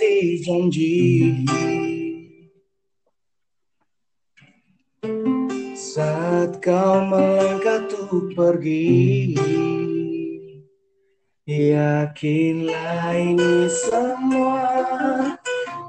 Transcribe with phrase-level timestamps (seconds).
[0.00, 0.96] Tepati janji
[5.76, 9.36] Saat kau melangkah tuh pergi
[11.44, 14.72] Yakinlah ini semua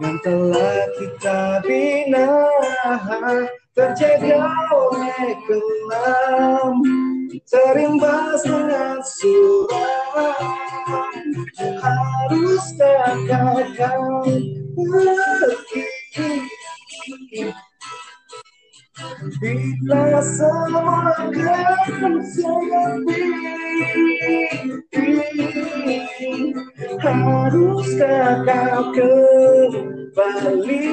[0.04, 2.52] Yang telah kita bina
[3.72, 4.44] Terjaga
[4.76, 6.84] oleh kelam
[7.48, 10.61] Terimbas dengan suram
[11.82, 13.16] Haruskah
[13.78, 14.28] kau
[14.76, 15.86] pergi
[19.40, 23.24] Bila semua akan sepi
[27.00, 28.92] Haruskah kau
[30.12, 30.88] kembali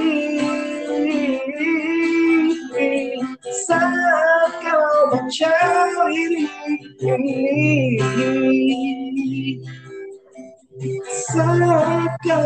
[12.28, 12.36] Ini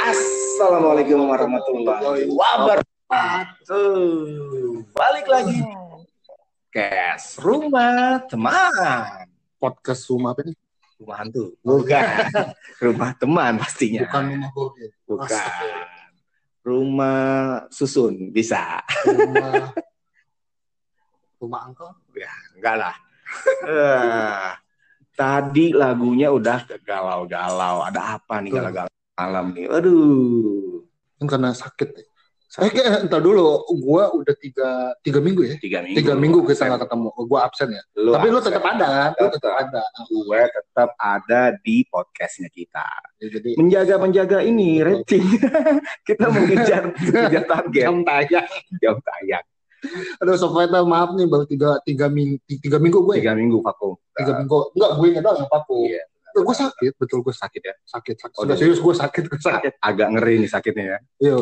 [0.00, 4.08] Assalamualaikum warahmatullahi wabarakatuh.
[4.96, 5.60] Balik lagi
[6.72, 9.28] Kes Rumah Teman.
[9.60, 10.56] podcast rumah apa nih?
[10.96, 11.60] Rumah hantu.
[11.60, 12.04] Bukan.
[12.88, 14.08] Rumah teman pastinya.
[14.08, 14.88] Bukan rumah gue.
[15.04, 15.92] Bukan.
[16.64, 18.80] Rumah susun bisa.
[19.04, 19.68] Rumah
[21.44, 21.92] rumah angkot.
[22.16, 22.94] Ya, enggak lah.
[23.68, 24.48] Eh,
[25.12, 27.84] tadi lagunya udah galau-galau.
[27.84, 29.68] Ada apa nih galau-galau malam nih?
[29.68, 30.82] Aduh.
[31.20, 31.88] Kan karena sakit.
[31.94, 32.04] ya.
[32.54, 35.54] Saya kayak entar dulu, gua udah tiga, tiga minggu ya.
[35.58, 35.98] Tiga minggu.
[35.98, 37.08] Tiga minggu kita nggak ketemu.
[37.26, 37.82] Gua absen ya.
[37.98, 38.46] Lu Tapi lu absen.
[38.46, 39.10] tetap ada kan?
[39.18, 39.82] Lu tetap ada.
[40.06, 42.86] gue tetap ada di podcastnya kita.
[43.18, 45.26] Ya, jadi Menjaga menjaga ini rating.
[46.08, 48.48] kita mengejar mengejar target jam tayang.
[48.78, 49.46] jam tayang.
[50.22, 53.18] Aduh, Sofeta maaf nih baru tiga, tiga, minggu, tiga minggu gue.
[53.18, 53.36] Tiga ya.
[53.36, 53.98] minggu vakum.
[54.14, 54.78] Tiga minggu.
[54.78, 55.90] Enggak, gue nggak doang paku.
[55.90, 56.02] Iya.
[56.34, 57.74] Gue sakit, betul gue Sakit ya.
[57.82, 58.36] Sakit, sakit.
[58.38, 59.72] Oh, Sudah serius gue sakit, gue sakit.
[59.82, 60.98] Agak ngeri nih sakitnya ya.
[61.18, 61.36] Iya.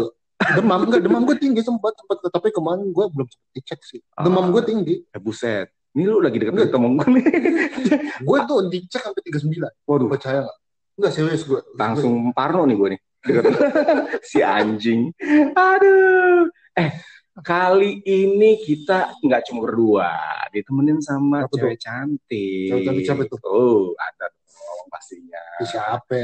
[0.52, 4.00] Demam enggak, demam gue tinggi sempat sempat tapi kemarin gue belum dicek sih.
[4.16, 4.50] Demam Ah.
[4.50, 4.94] gue tinggi.
[5.06, 5.70] Eh, buset.
[5.92, 7.24] Ini lu lagi deket-deket sama gue nih.
[8.24, 9.68] Gue tuh dicek sampai 39.
[9.84, 10.58] Waduh, Percaya nggak?
[10.94, 11.60] Enggak serius gue.
[11.74, 13.00] langsung parno nih gue nih.
[13.20, 13.52] Deket-
[14.24, 15.12] si anjing.
[15.52, 16.48] Aduh.
[16.72, 16.90] Eh,
[17.38, 20.08] kali ini kita nggak cuma berdua,
[20.48, 21.60] ditemenin sama tuh?
[21.60, 22.68] cewek cantik.
[22.68, 23.38] Cewek cantik siapa tuh?
[23.42, 25.42] Oh, ada dong pastinya.
[25.60, 26.16] Siapa?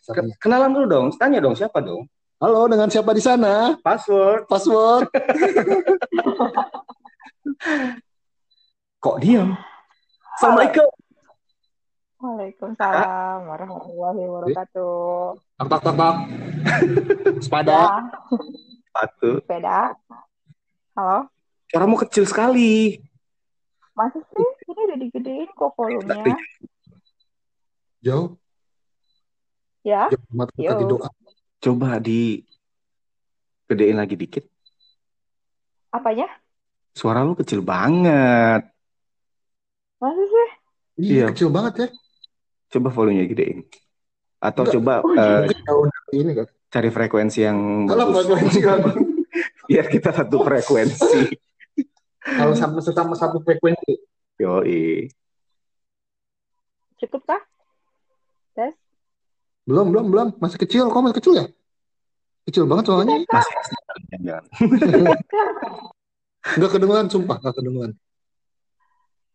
[0.00, 0.14] Siapa?
[0.16, 2.06] Ke- Kenalan dulu dong, tanya dong siapa dong?
[2.42, 3.78] Halo, dengan siapa di sana?
[3.86, 4.50] Password.
[4.50, 5.06] Password.
[8.98, 9.54] Kok diam?
[10.34, 10.90] Assalamualaikum.
[12.18, 15.38] Waalaikumsalam warahmatullahi wabarakatuh.
[15.38, 16.14] Tak tak tak tak.
[17.46, 17.74] Sepada.
[17.78, 17.94] Ya,
[18.90, 19.30] Satu.
[19.38, 19.94] sepeda.
[20.98, 21.30] Halo,
[21.70, 22.98] Suaramu kecil sekali.
[23.94, 24.48] masa sih?
[24.66, 26.34] Ini udah digedein kok volumenya.
[28.02, 28.34] Jauh.
[29.86, 30.26] Ya, Jauh.
[30.34, 30.74] Mata Yo.
[30.90, 31.06] doa.
[31.62, 32.42] Coba di
[33.64, 34.44] gedein lagi dikit.
[35.88, 36.24] apanya?
[36.90, 38.64] Suara lu kecil banget.
[40.00, 40.48] Masa sih?
[40.98, 41.24] Iya, Iya.
[41.30, 41.88] kecil banget ya.
[42.70, 43.68] Coba volumenya gedein.
[44.38, 44.74] Atau Enggak.
[44.74, 46.46] coba Oh, eh, jauh dari ini kan.
[46.66, 48.24] cari frekuensi yang Kalau bagus.
[48.26, 48.88] frekuensi aku.
[49.68, 51.20] Biar kita satu frekuensi.
[52.18, 53.92] Kalau sama sesama satu frekuensi.
[54.40, 55.12] Yoi.
[56.98, 57.42] Cukup kah?
[58.54, 58.72] Tes?
[59.62, 60.28] Belum, belum, belum.
[60.42, 60.90] Masih kecil.
[60.90, 61.46] Kok masih kecil ya?
[62.50, 63.16] Kecil banget soalnya.
[63.30, 63.76] Masih asli.
[64.22, 64.44] Jangan.
[66.58, 67.36] Enggak kedengeran, sumpah.
[67.38, 67.92] Enggak kedengeran.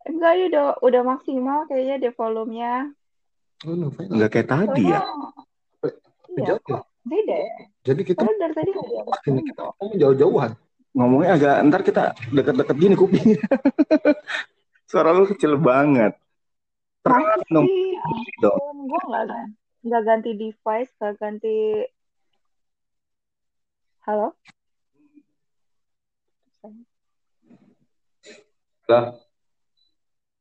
[0.08, 2.74] Enggak, ya udah, udah maksimal kayaknya deh volumenya.
[3.66, 4.12] Oh, no, fine.
[4.12, 5.02] Nggak kayak tadi ya.
[6.38, 6.70] Iya, Jauh ya.
[6.70, 7.54] kok beda ya?
[7.82, 8.70] Jadi kita Padahal dari tadi
[9.32, 10.52] ini kita ngomong jauh-jauhan.
[10.94, 13.42] Ngomongnya agak ntar kita deket-deket gini kupingnya.
[14.90, 16.14] Suara lu kecil banget.
[17.02, 17.66] Masa dong.
[18.86, 19.02] gue
[19.88, 21.88] nggak ganti device, nggak ganti.
[24.04, 24.36] Halo?
[28.88, 29.12] Lah.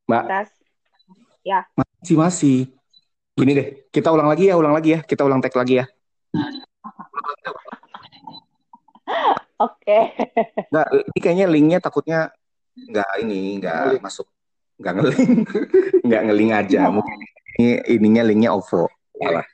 [0.06, 0.50] Mbak, Tes?
[1.74, 2.58] masih masih.
[3.34, 5.00] Gini deh, kita ulang lagi ya, ulang lagi ya.
[5.02, 5.86] Kita ulang tag lagi ya.
[9.66, 10.14] Oke.
[10.70, 12.30] Nggak, ini kayaknya linknya takutnya
[12.76, 14.30] nggak ini, nggak masuk.
[14.76, 15.32] Nggak ngeling.
[16.06, 16.92] Nggak ngeling aja.
[16.92, 17.16] Mungkin
[17.56, 18.84] ini ininya linknya OVO.
[19.18, 19.46] Salah.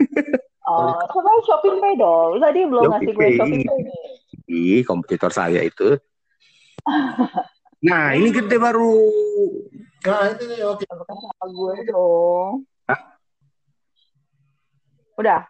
[0.70, 2.38] Oh, coba Shopping Pay dong.
[2.38, 3.28] Tadi belum ngasih gue.
[3.34, 4.02] Shopping Pay nih.
[4.46, 5.98] Ih, kompetitor saya itu.
[7.80, 8.92] Nah, ini gede baru.
[10.04, 10.84] Nah, ini nih oke.
[10.84, 12.68] Bukan sama gue dong.
[12.84, 13.00] Hah?
[15.16, 15.48] Udah.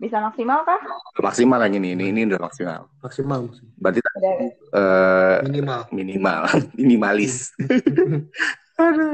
[0.00, 0.80] Bisa maksimal kah?
[1.20, 2.88] Maksimal yang ini, ini, ini udah maksimal.
[2.98, 3.52] Maksimal.
[3.76, 4.34] Berarti Udah.
[4.72, 5.80] eh, Minimal.
[5.92, 6.40] minimal,
[6.80, 7.52] minimalis.
[8.80, 9.12] Aduh.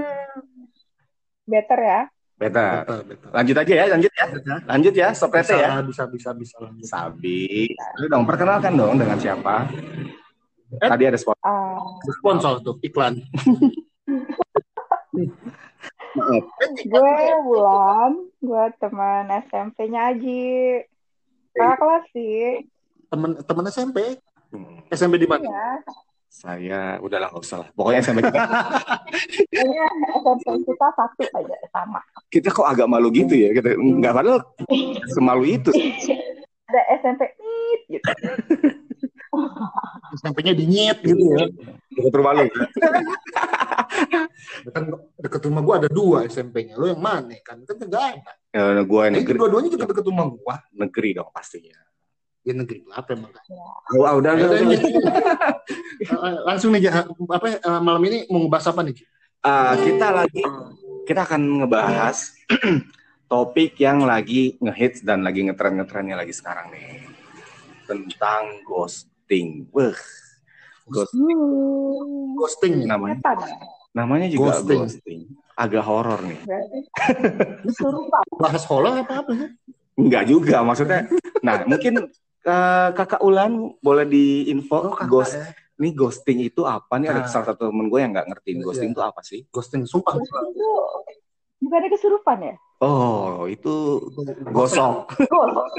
[1.44, 2.00] Better ya.
[2.34, 2.82] Better.
[2.82, 3.31] Betul, betul.
[3.31, 4.26] Lanjut aja ya, lanjut ya.
[4.66, 5.78] Lanjut ya, stop Bisa, ya.
[5.86, 6.86] bisa, bisa, bisa lanjut.
[6.86, 7.70] Sabi.
[7.70, 9.70] Ayo dong, perkenalkan dong dengan siapa.
[10.75, 10.90] Eh.
[10.90, 11.38] Tadi ada spot.
[11.46, 11.78] Ah,
[12.19, 13.22] Sponsor tuh iklan.
[16.14, 16.46] Maaf.
[16.78, 20.78] gue Bulan, gue teman SMP-nya Aji.
[21.54, 22.66] Kakak kelas sih.
[23.10, 23.98] Temen temen SMP.
[24.54, 25.42] Hmm, SMP di mana?
[25.42, 25.82] Iya.
[26.34, 27.69] Saya udahlah nggak usah lah.
[27.78, 28.34] Pokoknya SMP kita,
[29.54, 29.84] Kayaknya
[30.19, 32.00] SMP kita satu aja sama.
[32.26, 33.54] kita kok agak malu gitu ya.
[33.54, 34.42] Kita nggak padahal
[35.14, 35.70] semalu itu.
[36.66, 38.10] Ada SMP it gitu.
[40.19, 41.46] SMP-nya dinyit gitu ya.
[41.94, 42.46] Deket rumah lu.
[44.75, 44.82] Kan
[45.22, 46.75] deket rumah gua ada dua SMP-nya.
[46.75, 47.62] Lo yang mana kan?
[47.62, 48.32] Kan enggak ada.
[48.54, 50.54] Ya, gue Ini negeri, dua-duanya juga deket rumah gua.
[50.75, 51.78] negeri dong pastinya.
[52.44, 53.32] Ya negeri apa emang?
[53.96, 54.81] Oh, ah, udah, udah, udah.
[56.05, 57.08] Eh, Langsung nih Ja.
[57.08, 58.96] apa eh, malam ini mau ngebahas apa nih?
[59.41, 60.44] Ah, kita lagi
[61.05, 62.37] kita akan ngebahas
[63.32, 67.08] topik yang lagi ngehits dan lagi ngetren-ngetrennya lagi sekarang nih
[67.85, 69.64] tentang ghosting.
[69.73, 69.97] Wah,
[70.85, 72.37] ghost Hmm.
[72.37, 72.85] Ghosting.
[72.85, 73.56] namanya ya.
[73.97, 74.81] namanya juga Ghosting.
[74.85, 75.20] ghosting.
[75.55, 76.40] Agak horor nih.
[78.43, 79.32] Bahas horor apa apa?
[79.94, 81.06] Enggak juga maksudnya.
[81.40, 82.11] Nah, mungkin
[82.44, 85.49] eh, Kakak Ulan boleh diinfo kakak ghost ya.
[85.75, 87.08] nih ghosting itu apa nih?
[87.08, 87.26] Ada Nah.
[87.26, 88.94] salah satu temen gue yang nggak ngertiin ghosting Iya.
[88.94, 89.41] itu apa sih?
[89.49, 90.14] Ghosting sumpah.
[90.14, 90.70] Itu
[91.58, 92.55] bukannya kesurupan ya?
[92.79, 93.73] Oh, itu
[94.50, 95.08] gosok.
[95.25, 95.75] Ghost.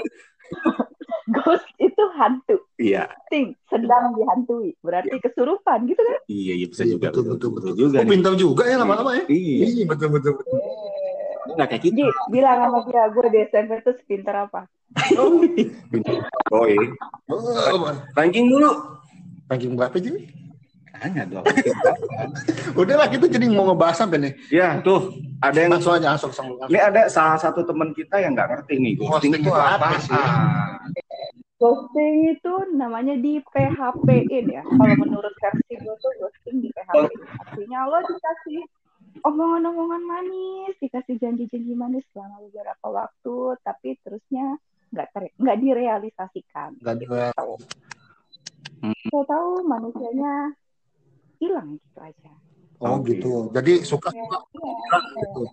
[1.35, 2.57] Ghost itu hantu.
[2.77, 4.77] Iya, Ting, sedang dihantui.
[4.85, 6.19] Berarti kesurupan gitu kan?
[6.29, 7.07] iya, iya bisa Iya, juga.
[7.09, 7.71] betul, betul, betul.
[7.73, 7.97] juga.
[7.97, 8.11] Oh, nih.
[8.13, 9.23] pintar juga ya lama-lama ya.
[9.31, 10.57] Iya, Iya, betul, betul, betul.
[11.55, 11.95] nggak kayak gitu.
[11.97, 14.61] Ji, bilang sama dia, gue di SMP tuh sepinter apa?
[16.53, 16.85] Oh, iya.
[17.33, 18.69] Oh, Ranking dulu.
[19.49, 20.29] ranking berapa sih?
[20.95, 21.45] Tanya dong.
[22.81, 24.33] Udah lah, kita jadi mau ngebahas apa nih?
[24.49, 25.11] ya, tuh
[25.43, 26.31] ada yang Langsung aja, langsung.
[26.31, 26.47] langsung.
[26.71, 29.75] ini ada salah satu teman kita yang nggak ngerti nih ghosting, Ghosting itu itu apa?
[29.75, 30.13] apa sih?
[31.65, 34.61] Ghosting itu namanya di PHP-in ya.
[34.61, 37.09] Kalau menurut versi gue tuh ghosting di PHP.
[37.41, 38.61] Artinya lo dikasih
[39.25, 44.61] omongan-omongan manis, dikasih janji-janji manis selama beberapa waktu, tapi terusnya
[44.93, 46.69] nggak ter- nggak direalisasikan.
[46.85, 47.33] Nggak ada.
[49.09, 50.53] Saya tahu manusianya
[51.41, 52.33] hilang gitu aja.
[52.77, 53.49] Oh gitu.
[53.49, 54.99] Jadi suka suka Iya.
[55.17, 55.43] gitu.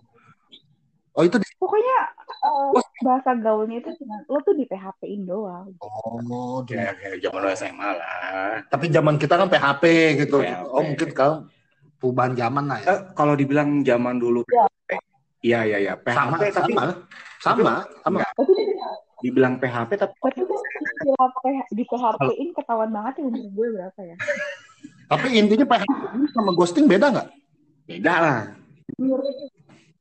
[1.13, 1.97] Oh itu di Pokoknya
[2.41, 5.69] eh, bahasa gaulnya itu cuma lo tuh di PHP-in doang.
[5.79, 8.57] Oh, Kayak kayak zaman lo SMA lah.
[8.67, 9.83] tapi zaman kita kan PHP
[10.25, 10.41] gitu.
[10.41, 10.73] PHP.
[10.73, 11.37] Oh mungkin sekarang
[12.01, 12.87] perubahan zaman lah ya.
[12.89, 14.65] Eh, kalau dibilang zaman dulu Ya.
[14.65, 14.89] PHP,
[15.45, 16.83] iya iya iya sama, PHP tapi sama,
[17.39, 18.17] sama, sama.
[18.25, 18.51] Tapi
[19.21, 23.99] dibilang PHP tapi tapi kan istilah PH- di PHP-in ketahuan banget ya umur gue berapa
[24.01, 24.17] ya.
[25.07, 26.01] Tapi intinya PHP
[26.33, 27.29] sama ghosting beda nggak?
[27.83, 28.39] beda lah.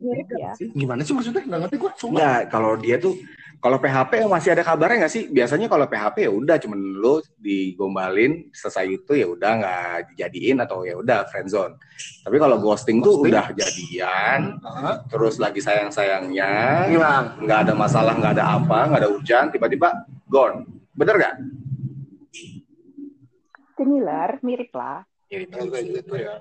[0.02, 0.52] Mirip ya.
[0.58, 1.43] Gimana sih maksudnya?
[1.46, 1.90] Nggak ngerti gue.
[1.96, 2.12] Sumpah.
[2.19, 3.14] Enggak, kalau dia tuh
[3.62, 5.31] kalau PHP masih ada kabarnya nggak sih?
[5.31, 10.82] Biasanya kalau PHP ya udah cuman lu digombalin selesai itu ya udah nggak dijadiin atau
[10.82, 11.79] ya udah friendzone.
[12.27, 13.31] Tapi kalau ghosting, tuh Ghosting.
[13.31, 15.06] udah jadian, Hah?
[15.06, 16.50] terus lagi sayang-sayangnya,
[16.91, 17.38] Hilang.
[17.38, 19.94] nggak ada masalah, nggak ada apa, nggak ada hujan, tiba-tiba
[20.27, 20.67] gone.
[20.98, 21.34] Bener nggak?
[23.79, 25.06] Similar, mirip lah.
[25.32, 25.56] Ya, itu.
[25.56, 26.32] Kayak gitu ya.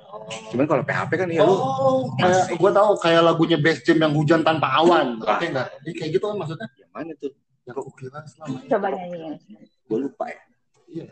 [0.52, 4.12] Cuman kalau PHP kan ya lu Oh, kayak gue tahu kayak lagunya Best Jam yang
[4.12, 5.16] hujan tanpa awan.
[5.24, 5.72] Oke enggak?
[5.88, 6.68] Ini kayak gitu kan maksudnya?
[6.76, 7.32] yang mana tuh?
[7.64, 8.68] Yang ukiran selama ini.
[8.68, 9.34] Coba nyanyiin.
[9.88, 10.42] Gue lupa ya.
[10.92, 11.06] Iya.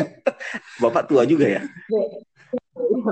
[0.82, 1.62] Bapak tua juga ya?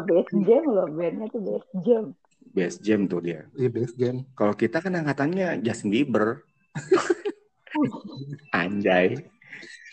[0.08, 2.04] Best jam loh, bandnya tuh best jam.
[2.48, 3.44] Best Jam tuh dia.
[3.60, 4.24] Iya Best Jam.
[4.32, 6.48] Kalau kita kan angkatannya Justin Bieber.
[8.56, 9.20] Anjay.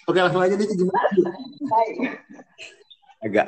[0.08, 1.04] Oke langsung aja nih gimana?
[3.22, 3.48] Agak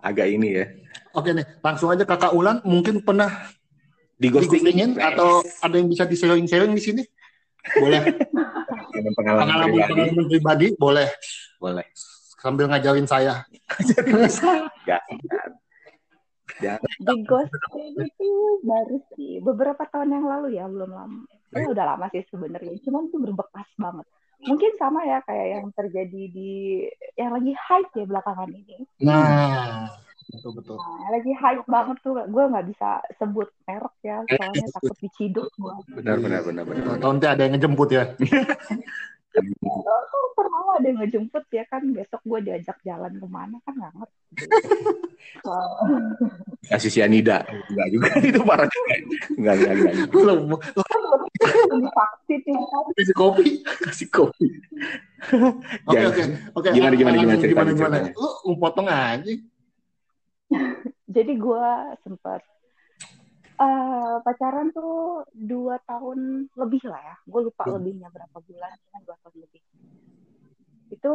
[0.00, 0.64] agak ini ya.
[1.12, 3.30] Oke nih, langsung aja Kakak Ulan mungkin pernah
[4.14, 7.02] Di digostingin atau ada yang bisa di sharing-sharing di sini?
[7.76, 8.04] Boleh.
[8.94, 9.90] Dengan pengalaman, Pengalaman pribadi.
[9.92, 11.08] pengalaman pribadi boleh
[11.56, 11.86] Boleh.
[12.40, 13.44] sambil ngajarin saya.
[13.80, 15.02] Enggak.
[17.00, 18.28] Di ghosting itu
[18.60, 21.24] baru sih beberapa tahun yang lalu ya, belum lama.
[21.50, 24.06] Ya udah lama sih sebenarnya, cuman itu berbekas banget.
[24.40, 26.52] Mungkin sama ya kayak yang terjadi di
[27.20, 28.76] yang lagi hype ya belakangan ini.
[29.04, 29.88] Nah,
[30.32, 30.76] betul betul.
[30.80, 35.74] Nah, lagi hype banget tuh, gue nggak bisa sebut merek ya, soalnya takut diciduk gue.
[36.00, 36.84] Benar benar benar benar.
[36.96, 38.04] Tahun nanti ada yang ngejemput ya.
[39.62, 43.94] Oh, pernah ada yang ngejemput ya kan, besok gue diajak jalan ke mana kan nggak
[43.94, 44.20] ngerti.
[45.46, 45.86] Oh,
[46.66, 47.46] Kasih sianida.
[47.70, 48.94] Enggak juga itu parah juga.
[49.38, 49.94] Enggak enggak enggak.
[50.10, 50.40] Belum.
[51.70, 52.84] divaksin ya kan.
[52.98, 53.48] Kasih kopi.
[53.86, 54.46] Kasih kopi.
[55.86, 56.10] Oke Jangan.
[56.10, 56.22] oke
[56.58, 56.68] oke.
[56.74, 58.46] Gimana, gimana, gimana ceritanya, gimana gimana?
[58.46, 59.32] lu potong aja.
[61.10, 61.66] Jadi gue
[62.02, 62.42] sempat
[63.60, 67.16] eh, pacaran tuh dua tahun lebih lah ya.
[67.28, 67.76] Gue lupa Hmm.
[67.76, 69.62] lebihnya berapa bulan, dua tahun lebih.
[70.90, 71.14] Itu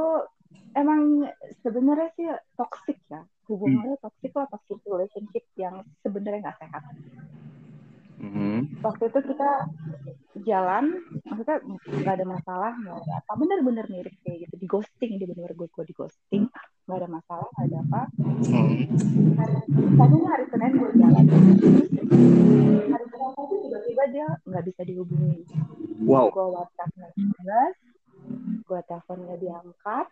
[0.78, 1.26] emang
[1.66, 3.26] sebenarnya sih toxic ya.
[3.50, 6.84] Hubungannya toxic lah, toxic relationship yang sebenarnya nggak sehat.
[8.16, 8.80] Mhm.
[8.80, 9.50] Waktu itu kita
[10.44, 13.32] jalan, maksudnya nggak ada masalah, nggak ada apa.
[13.36, 16.44] Bener-bener mirip kayak gitu, di ghosting, dia bener-bener gue, gue di ghosting.
[16.88, 18.02] Nggak ada masalah, nggak ada apa.
[18.46, 18.80] Hmm.
[19.36, 19.56] hari
[19.96, 21.26] tadinya hari Senin gue jalan
[22.88, 25.40] hari Selasa itu tiba-tiba dia nggak bisa dihubungi
[26.04, 26.30] Wow.
[26.32, 27.76] gue WhatsApp nggak dibalas
[28.66, 30.08] gue telepon nggak diangkat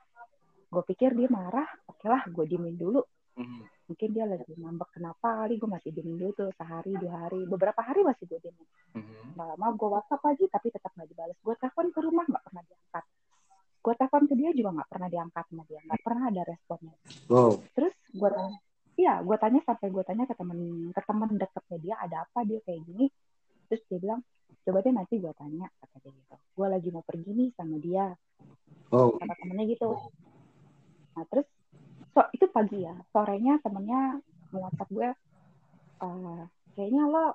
[0.70, 3.02] gue pikir dia marah oke lah gue diemin dulu
[3.34, 3.83] Mhm.
[3.84, 6.50] Mungkin dia lagi ngambek kenapa kali gue masih diemin dulu tuh?
[6.56, 7.44] Sehari dua hari.
[7.44, 9.34] Beberapa hari masih gue diemin Mhm.
[9.34, 12.64] nggak lama gue WhatsApp lagi tapi tetap nggak dibalas gue telepon ke rumah nggak pernah
[12.64, 13.06] diangkat.
[13.84, 15.80] Gue telepon ke dia juga nggak pernah diangkat sama dia.
[15.84, 16.96] Nggak pernah ada responnya.
[17.28, 17.54] Wow.
[17.74, 18.58] terus gue tanya
[18.94, 20.60] iya gue tanya sampai gue tanya ke temen
[20.94, 23.06] ke temen deketnya dia ada apa dia kayak gini?
[23.68, 24.22] Terus dia bilang
[24.64, 26.36] coba deh nanti gue tanya kata dia gitu.
[26.54, 28.06] Gue lagi mau pergi nih sama dia.
[28.94, 29.18] Wow.
[29.18, 29.90] kata temennya gitu.
[31.18, 31.48] Nah terus
[32.54, 32.94] pagi ya.
[33.10, 34.22] Sorenya temennya
[34.54, 35.10] WhatsApp gue
[36.00, 36.42] "Eh,
[36.78, 37.26] kayaknya lo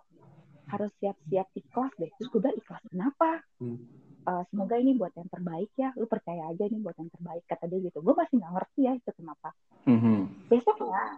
[0.69, 2.11] harus siap-siap ikhlas deh.
[2.15, 3.31] Terus gue bilang ikhlas kenapa?
[3.59, 3.79] Hmm.
[4.25, 5.91] "Eh, semoga ini buat yang terbaik ya.
[5.99, 7.99] Lu percaya aja ini buat yang terbaik kata dia gitu.
[8.01, 9.51] Gue masih nggak ngerti ya itu kenapa.
[9.89, 10.53] Mhm.
[10.53, 11.17] besoknya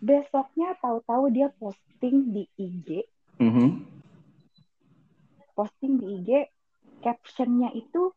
[0.00, 3.04] besoknya tahu-tahu dia posting di IG
[3.36, 3.84] Mhm.
[5.52, 6.30] posting di IG
[7.04, 8.12] captionnya itu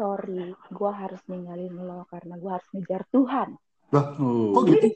[0.00, 4.54] sorry gua harus ninggalin lo karena gua harus ngejar Tuhan Oh.
[4.54, 4.86] Kok gitu?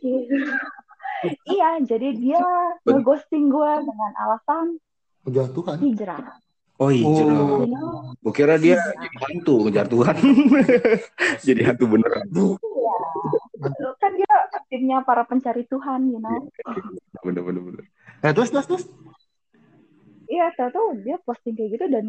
[1.51, 2.39] iya jadi dia
[2.87, 4.79] ngeghosting gua dengan alasan
[5.27, 5.77] Kejatuhan.
[5.83, 6.41] hijrah
[6.75, 7.07] Oh iya.
[7.07, 7.63] Oh.
[8.19, 10.17] Gue kira dia jadi hantu ngejar Tuhan.
[11.47, 12.27] jadi hantu beneran.
[12.35, 14.35] iya kan dia
[14.67, 16.51] timnya para pencari Tuhan you know
[17.23, 17.85] Bener bener bener.
[18.23, 18.85] Eh terus terus terus.
[20.27, 22.07] iya tahu-tahu dia posting kayak gitu dan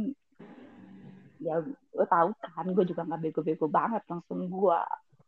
[1.46, 1.62] ya
[1.94, 4.82] lo tahu kan gue juga nggak bego-bego banget langsung gua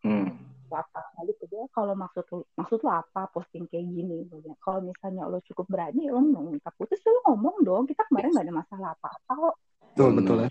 [0.06, 0.30] Hmm.
[0.70, 2.22] WhatsApp aja ke dia kalau maksud
[2.54, 4.30] maksud lu apa posting kayak gini
[4.62, 8.46] kalau misalnya lo cukup berani lo mau minta putus lo ngomong dong kita kemarin gak
[8.46, 9.56] ada masalah apa-apa kok
[9.98, 10.50] Betul betul ya.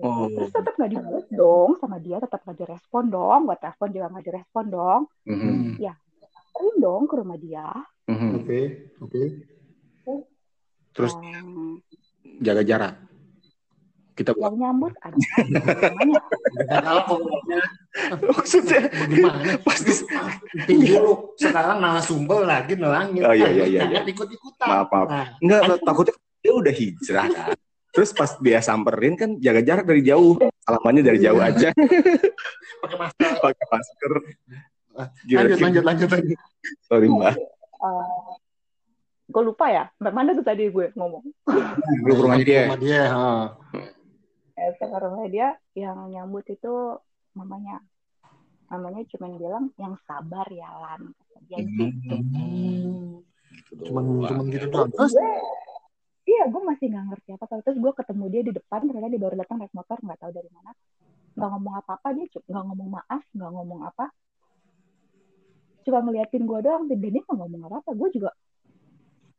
[0.00, 0.28] Oh.
[0.28, 4.24] terus tetap gak dibalas dong sama dia tetap gak direspon dong gua telepon juga gak
[4.26, 5.80] direspon dong Mhm.
[6.50, 7.68] Terin dong ke rumah dia
[8.04, 8.30] Mhm.
[8.36, 8.60] Oke
[9.00, 9.22] oke.
[10.90, 11.78] Terus yang,
[12.42, 12.94] jaga jarak.
[14.20, 15.16] Kita buat yang nyambut ada
[16.84, 17.60] Kalau ngomongnya
[18.20, 19.56] maksudnya bagaimana?
[19.64, 19.92] pasti
[20.68, 23.24] dulu sekarang narasumber lagi nelangin.
[23.24, 24.66] Oh, iya, iya, iya, Jangan ikut-ikutan.
[24.68, 25.08] Maaf, maaf.
[25.08, 27.48] Nah, enggak takutnya dia udah hijrah kan.
[27.90, 30.36] Terus pas dia samperin kan jaga jarak dari jauh.
[30.68, 31.72] Alamannya dari jauh aja
[32.80, 33.30] pakai masker.
[33.40, 34.12] pakai masker.
[35.24, 36.38] Gila, Lanjut lanjut lanjut lanjut.
[36.84, 37.34] Sorry mbak.
[39.30, 41.22] gue lupa ya mana tuh tadi gue ngomong
[42.02, 42.62] Lu ke rumahnya dia.
[42.66, 43.02] Rumah dia.
[43.14, 43.54] ha.
[44.60, 47.00] Eh, ke rumah dia yang nyambut itu
[47.32, 47.80] mamanya
[48.70, 51.10] mamanya cuma bilang yang sabar ya Lan.
[51.10, 52.14] Kata dia gitu.
[53.90, 54.90] Cuman cuman gitu terus doang.
[54.94, 55.32] Terus gue
[56.30, 57.44] iya gue masih nggak ngerti apa.
[57.50, 60.30] Apa terus gue ketemu dia di depan ternyata dia baru datang naik motor nggak tahu
[60.30, 60.70] dari mana.
[61.34, 64.06] Nggak ngomong apa apa dia nggak ngomong maaf nggak ngomong apa.
[65.82, 68.30] Cuma ngeliatin gue doang dan dia nggak ngomong apa apa gue juga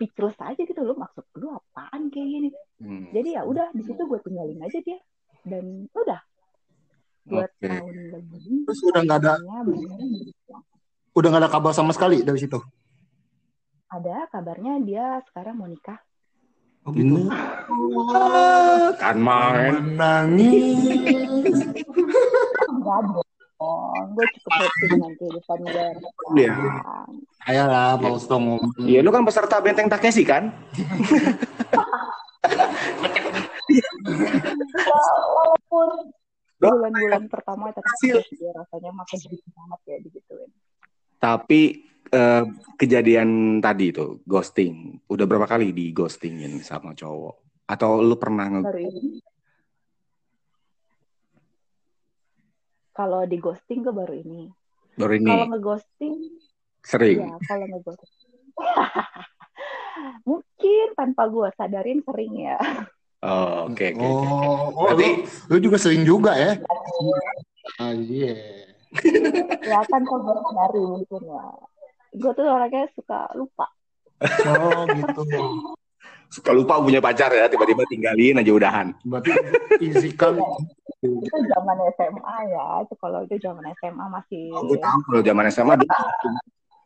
[0.01, 3.13] speechless aja gitu loh maksud lu apaan kayak gini Hmm.
[3.13, 4.98] jadi ya udah di situ gue tinggalin aja dia
[5.43, 6.17] dan udah
[7.29, 7.62] Oke.
[7.62, 9.38] tahun lebih Terus udah nggak ada-
[11.13, 12.58] udah nggak ada kabar sama sekali dari situ.
[13.88, 16.01] ada kabarnya dia sekarang mau nikah
[16.81, 17.29] Oh gitu.
[18.98, 19.93] Kan main.
[19.93, 20.81] Menangis.
[22.65, 23.00] enggak
[23.62, 25.88] dong gue cukup happy dengan kehidupan gue
[26.41, 26.53] Iya.
[27.50, 28.86] Ayo lah, Pak Usto ngomong.
[28.86, 30.53] Iya, lu kan peserta Benteng Takeshi kan?
[34.72, 35.89] walaupun
[36.62, 38.22] bulan-bulan pertama Hasil.
[38.38, 40.50] dia rasanya makin sedikit banget ya digituin
[41.18, 41.62] Tapi
[42.12, 42.44] eh,
[42.77, 47.65] kejadian tadi tuh ghosting, udah berapa kali di ghostingin sama cowok?
[47.70, 48.62] Atau lu pernah nge
[52.91, 54.51] kalau di ghosting gue baru ini
[54.93, 56.15] baru ini kalau ngeghosting
[56.81, 57.17] sering?
[57.21, 58.12] ya kalau ngeghosting
[60.27, 62.60] mungkin tanpa gue sadarin sering ya
[63.21, 64.01] Oh, oke oke.
[64.01, 64.01] oke.
[64.01, 66.57] Oh, oh Berarti- lu, lu juga sering juga ya?
[67.77, 68.33] Ah, iya.
[69.62, 71.45] kelihatan kok gue sadarin mungkin ya
[72.12, 73.69] gue tuh orangnya suka lupa
[74.43, 75.21] Oh gitu.
[76.32, 78.88] Suka lupa punya pacar ya tiba-tiba tinggalin aja udahan.
[79.04, 79.36] Berarti
[79.84, 80.40] izikan
[81.04, 82.66] Itu zaman SMA ya.
[82.88, 85.92] Itu kalau itu zaman SMA masih gue tahu kalau zaman SMA dulu.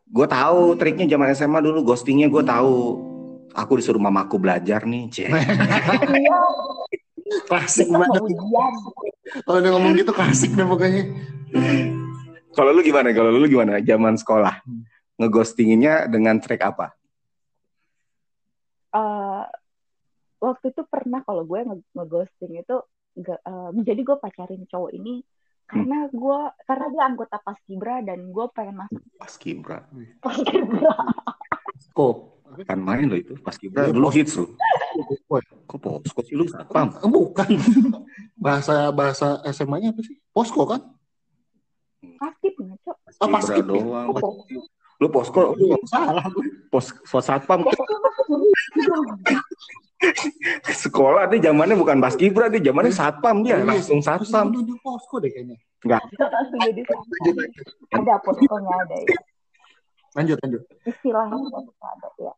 [0.06, 2.74] Gue tahu triknya zaman SMA dulu ghostingnya gue tahu.
[3.56, 5.32] Aku disuruh mamaku belajar nih cek
[7.26, 8.22] Iya, klasik banget.
[9.48, 11.08] Kalau dia ngomong gitu klasik deh pokoknya.
[12.52, 13.10] kalau lu gimana?
[13.16, 13.80] Kalau lu gimana?
[13.80, 14.60] Zaman sekolah.
[15.16, 16.92] Ngeghostinginnya dengan trik apa?
[18.96, 19.25] Eh,
[20.38, 22.76] waktu itu pernah kalau gue nge- ngeghosting itu
[23.16, 25.24] nggak, eh, jadi gue pacarin cowok ini
[25.66, 29.78] karena gue karena dia anggota paskibra dan gue pengen masuk pas kibra.
[30.22, 30.94] Paskibra
[31.90, 32.16] Kok?
[32.62, 33.84] kan main lo itu pas kibra.
[33.84, 34.46] Iya, dulu hits lo
[35.66, 36.46] kok posko sih lu?
[36.48, 37.48] Satpam bukan.
[38.38, 40.16] Bahasa bahasa SMA-nya apa sih?
[40.30, 40.80] Posko kan?
[42.16, 43.70] paskib ngaco Oh, pas Kibra skip ya?
[43.72, 44.06] doang.
[44.14, 44.32] Oh,
[45.02, 45.40] lu posko?
[45.58, 46.44] Lu Salah gue.
[46.70, 47.26] pos pos
[50.84, 53.64] sekolah dia zamannya bukan pas kibra dia zamannya satpam dia Iya.
[53.64, 55.56] langsung satpam di posko deh kayaknya.
[55.86, 57.66] langsung jadi Lanjut, lanjut.
[57.92, 59.18] ada poskonya ada ya
[60.12, 60.62] Lanjut, lanjut.
[60.82, 61.36] istilahnya
[61.78, 62.32] ada ya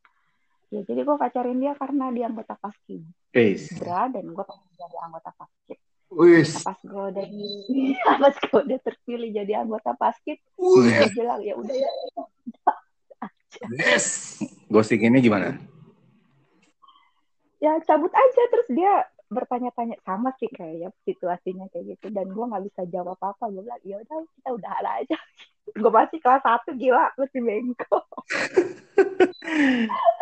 [0.69, 3.57] ya jadi gue pacarin dia karena dia anggota paskibra eh
[4.13, 6.51] dan gue pengen jadi anggota paskib Wis.
[6.61, 7.49] pas gue udah di
[8.21, 10.93] pas gue udah terpilih jadi anggota paskib Wih.
[10.93, 11.91] gue bilang ya udah ya
[13.75, 14.39] Yes.
[14.69, 15.57] ghosting ini gimana
[17.59, 22.65] ya cabut aja terus dia bertanya-tanya sama sih kayak situasinya kayak gitu dan gue nggak
[22.65, 24.73] bisa jawab apa apa gue bilang ya udah kita udah
[25.05, 25.17] aja
[25.85, 28.07] gue masih kelas satu gila masih bengkok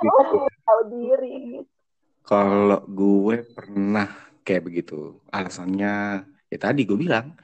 [0.02, 1.70] masih tahu diri gitu.
[2.26, 4.10] Kalau gue pernah
[4.42, 5.22] kayak begitu.
[5.30, 7.38] Alasannya ya tadi gue bilang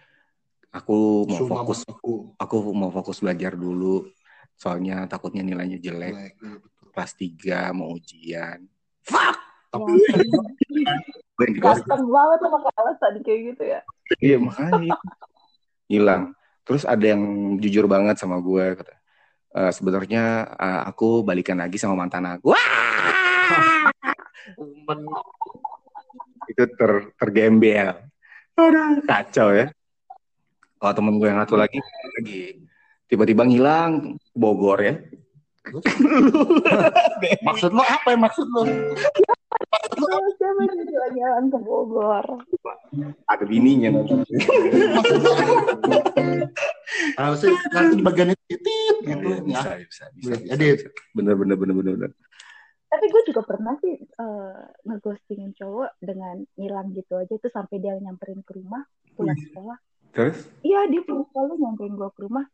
[0.74, 2.34] aku mau Sumpah fokus aku.
[2.34, 4.10] aku mau fokus belajar dulu.
[4.58, 6.10] Soalnya takutnya nilainya jelek.
[6.10, 6.54] Jelek, iya.
[6.92, 8.58] Kelas 3 mau ujian.
[9.72, 9.90] Tapi
[10.82, 10.94] Ya,
[11.32, 11.88] Gue yang di-ghosting.
[11.88, 13.80] ganteng banget tuh pakai alasan kayak gitu ya
[14.20, 14.92] Iya makanya
[15.88, 16.22] hilang.
[16.62, 17.22] Terus ada yang
[17.56, 18.94] jujur banget sama gue kata.
[19.52, 22.52] "Eh, sebenarnya eh, aku balikan lagi sama mantan aku.
[22.56, 23.90] Wah!
[26.44, 27.96] itu ter tergembel.
[29.02, 29.72] Kacau ya.
[30.76, 31.78] Kalau temen gue yang satu lagi
[32.18, 32.42] lagi
[33.06, 34.94] tiba-tiba ngilang Bogor ya.
[37.40, 38.62] maksud lo apa ya maksud lo?
[40.02, 42.26] Siapa nih jalan-jalan ke Bogor
[43.26, 44.14] Ada bininya nanti.
[47.16, 49.26] Harusnya nanti di bagian itu titit gitu.
[49.26, 49.76] Iya, bisa, Ya.
[49.86, 50.88] bisa, bisa.
[51.16, 52.12] Bener, bener, bener, bener, bener.
[52.92, 57.96] tapi gue juga pernah sih eh, ngeghostingin cowok dengan ngilang gitu aja tuh sampai dia
[57.96, 58.84] nyamperin ke rumah
[59.16, 59.80] pulang sekolah
[60.12, 60.44] Terus?
[60.60, 62.44] iya dia pulang sekolah nyamperin gue ke rumah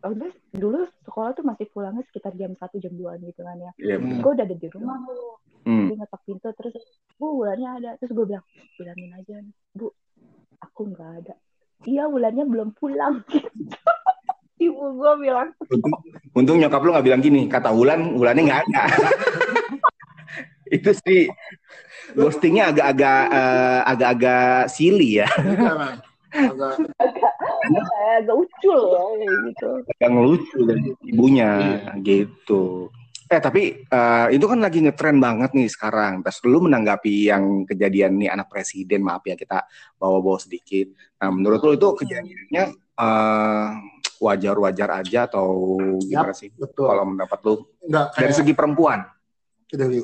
[0.00, 3.72] Oh, terus dulu sekolah tuh masih pulangnya sekitar jam 1 jam 2 gitu kan ya
[3.76, 4.04] Iya, Hmm.
[4.08, 4.20] bener.
[4.20, 5.86] gue udah ada di rumah tuh Hmm.
[5.86, 6.72] dia ngetok pintu terus
[7.14, 9.34] bu bulannya ada terus gue bilang bilangin aja
[9.70, 9.92] bu
[10.58, 11.34] aku nggak ada
[11.84, 13.20] iya bulannya belum pulang
[14.58, 15.94] ibu gue bilang Untung,
[16.32, 18.82] untung nyokap lu gak bilang gini, kata Wulan, Wulannya nggak ada.
[20.76, 21.30] itu sih
[22.12, 26.78] ghostingnya agak-agak eh, agak-agak silly ya, Iya, Agak
[27.70, 31.50] kayak agak ucul ya kayak gitu agak ngelucu dari ibunya
[32.02, 32.90] gitu.
[33.30, 36.18] Eh tapi eh, itu kan lagi ngetren banget nih sekarang.
[36.26, 39.62] Terus lu menanggapi yang kejadian nih anak presiden, maaf ya kita
[40.02, 40.90] bawa-bawa sedikit.
[41.22, 43.68] Nah menurut lu itu kejadiannya eh,
[44.20, 45.48] wajar-wajar aja atau
[46.02, 46.50] gimana sih?
[46.58, 46.90] betul.
[46.90, 47.54] Kalau mendapat lu
[47.86, 49.00] Enggak dari kayak segi perempuan?
[49.70, 50.02] dari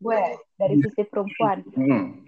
[0.00, 0.20] gue
[0.56, 2.23] dari sisi perempuan Hmm.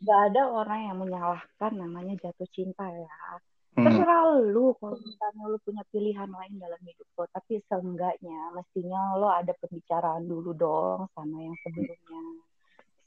[0.00, 3.40] Nggak ada orang yang menyalahkan namanya jatuh cinta ya.
[3.70, 3.86] Hmm.
[3.86, 9.30] terserah lu kalau misalnya lu punya pilihan lain dalam hidup lo tapi seenggaknya mestinya lo
[9.30, 12.22] ada pembicaraan dulu dong sama yang sebelumnya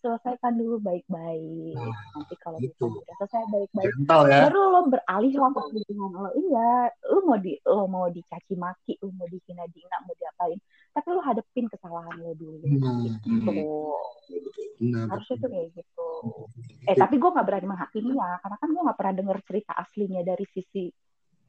[0.03, 1.79] selesaikan dulu baik-baik.
[1.79, 2.91] Nanti kalau gitu.
[2.91, 3.93] misalnya udah selesai baik-baik
[4.27, 4.41] ya.
[4.51, 6.29] baru lo beralih ke pilihan lo.
[6.35, 6.71] Iya
[7.07, 10.59] lo mau di lo mau dicaci maki lo mau dihina dina mau diapain
[10.91, 12.59] tapi lo hadepin kesalahan lo dulu.
[12.67, 13.15] Hmm,
[13.47, 13.95] tuh
[14.83, 15.07] benar.
[15.15, 16.09] harusnya tuh kayak gitu.
[16.91, 20.21] Eh tapi gue nggak berani menghakimi ya karena kan gue nggak pernah denger cerita aslinya
[20.27, 20.91] dari sisi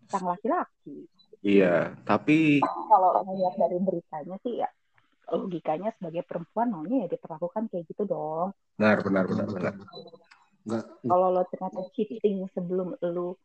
[0.07, 1.11] sang laki-laki.
[1.45, 4.69] Iya, tapi kalau ngeliat dari beritanya sih ya
[5.33, 9.75] logikanya sebagai perempuan maunya ya diperlakukan kayak gitu dong benar benar benar benar.
[10.65, 13.37] Enggak kalau lo ternyata cheating sebelum lo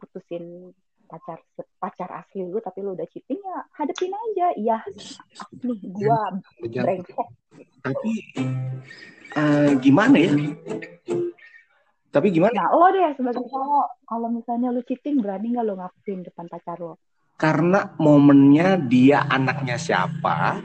[0.00, 0.72] putusin
[1.04, 1.38] pacar
[1.76, 4.78] pacar asli lu tapi lu udah cheating ya hadepin aja iya
[5.60, 7.28] nih gua brengsek
[7.84, 8.10] Tapi
[9.36, 10.32] eh, gimana ya?
[12.12, 12.52] Tapi gimana?
[12.52, 16.80] nah lo deh sebagai cowok kalau misalnya lu cheating berani nggak lo ngakuin depan pacar
[16.80, 16.96] lo
[17.42, 20.62] Karena momennya dia anaknya siapa,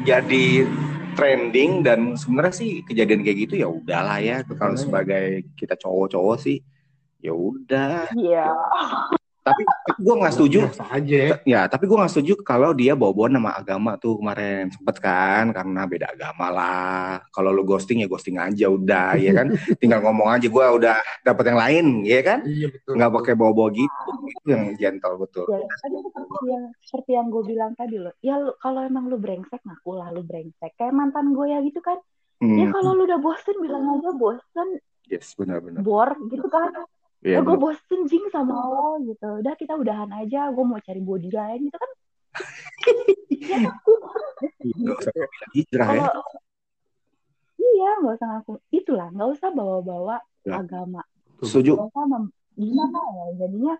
[0.00, 0.64] jadi
[1.12, 4.80] trending dan sebenarnya sih kejadian kayak gitu ya udahlah ya kalau Iya.
[4.80, 5.24] sebagai
[5.56, 6.60] kita cowok-cowok sih
[7.20, 8.48] ya udah Iya.
[9.46, 9.62] Tapi
[10.02, 10.58] gue nggak setuju
[10.90, 11.22] aja.
[11.46, 15.86] ya tapi gue nggak setuju kalau dia bawa-bawa nama agama tuh kemarin sempet kan karena
[15.86, 20.50] beda agama lah kalau lu ghosting ya ghosting aja udah ya kan tinggal ngomong aja
[20.50, 22.92] gue udah dapet yang lain ya kan Iya betul.
[22.98, 27.42] nggak pakai bawa-bawa gitu itu yang gentle betul Ya, tadi seperti yang seperti yang gue
[27.46, 28.14] bilang tadi loh.
[28.18, 30.74] Ya lu, kalau emang lu brengsek ngaku lah lu brengsek.
[30.74, 31.98] Kayak mantan gue ya gitu kan.
[32.42, 34.68] Ya Hmm, kalau lu udah bosen bilang aja bosen,
[35.08, 36.68] yes benar-benar bor gitu kan.
[37.24, 37.62] Iya, ya gue benar.
[37.62, 39.28] bosen jing sama lo gitu.
[39.40, 40.50] Udah kita udahan aja.
[40.50, 41.90] Gue mau cari body lain gitu kan.
[43.50, 43.92] ya ngaku.
[44.76, 45.12] Nggak usah
[45.52, 46.08] hijrah ya
[47.56, 48.52] iya nggak usah ngaku.
[48.70, 50.62] Itulah nggak usah bawa-bawa Ya.
[50.62, 51.02] agama.
[51.42, 53.74] setuju Nggak usah mem- gimana ya jadinya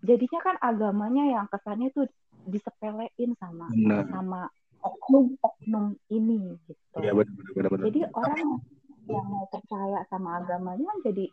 [0.00, 2.06] jadinya kan agamanya yang kesannya tuh
[2.46, 4.40] disepelein sama benar sama
[4.80, 6.96] oknum-oknum ini gitu.
[6.96, 8.62] ya benar benar Jadi orang
[9.04, 11.24] yang mau percaya sama agamanya kan jadi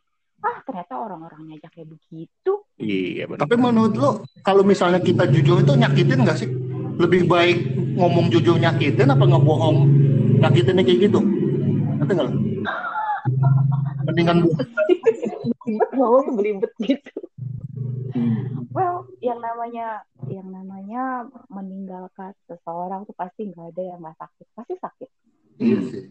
[0.43, 2.53] ah ternyata orang-orangnya aja kayak begitu.
[2.75, 4.09] iya benar Tapi menurut lo,
[4.43, 6.49] kalau misalnya kita jujur itu nyakitin nggak sih?
[6.99, 7.57] Lebih baik
[7.95, 9.87] ngomong jujur nyakitin apa ngebohong
[10.43, 11.19] nyakitinnya kayak gitu?
[11.99, 12.33] Ngerti nggak lo?
[14.03, 14.37] Mendingan
[15.95, 17.13] ngomong tuh belibet gitu.
[18.13, 18.67] Hmm.
[18.69, 24.73] Well, yang namanya yang namanya meninggalkan seseorang tuh pasti nggak ada yang nggak sakit, pasti
[24.77, 25.09] sakit.
[25.57, 26.05] Iya sih.